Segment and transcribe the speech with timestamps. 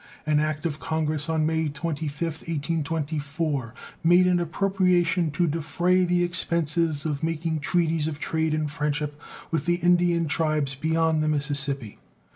[0.25, 3.71] An act of Congress of May 25th, 1824,
[4.03, 9.67] made an appropriation to defray the expenses of making treaties of trade and friendship with
[9.67, 11.99] the Indian tribes beyond the Mississippi.